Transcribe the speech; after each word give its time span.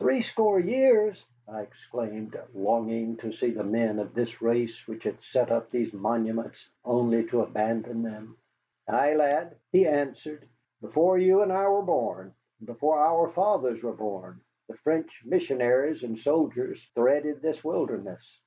"Threescore 0.00 0.60
years!" 0.60 1.24
I 1.48 1.62
exclaimed, 1.62 2.38
longing 2.52 3.16
to 3.16 3.32
see 3.32 3.52
the 3.52 3.64
men 3.64 3.98
of 4.00 4.12
this 4.12 4.42
race 4.42 4.86
which 4.86 5.04
had 5.04 5.22
set 5.22 5.50
up 5.50 5.70
these 5.70 5.94
monuments 5.94 6.68
only 6.84 7.24
to 7.28 7.40
abandon 7.40 8.02
them. 8.02 8.36
"Ay, 8.86 9.14
lad," 9.14 9.56
he 9.70 9.86
answered, 9.86 10.46
"before 10.82 11.16
you 11.16 11.40
or 11.40 11.50
I 11.50 11.66
were 11.68 11.80
born, 11.80 12.34
and 12.58 12.66
before 12.66 12.98
our 12.98 13.30
fathers 13.30 13.82
were 13.82 13.94
born, 13.96 14.42
the 14.68 14.76
French 14.76 15.22
missionaries 15.24 16.02
and 16.02 16.18
soldiers 16.18 16.84
threaded 16.94 17.40
this 17.40 17.64
wilderness. 17.64 18.40